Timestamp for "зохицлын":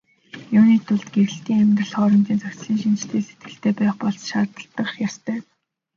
2.41-2.79